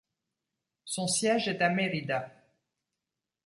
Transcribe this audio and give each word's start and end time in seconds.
Son 0.83 1.05
siège 1.05 1.47
est 1.47 1.61
à 1.61 1.69
Mérida. 1.69 2.31